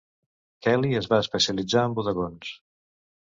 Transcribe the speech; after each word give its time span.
Kelly 0.67 0.93
es 1.01 1.09
va 1.11 1.19
especialitzar 1.25 1.83
en 1.91 1.95
bodegons. 1.99 2.53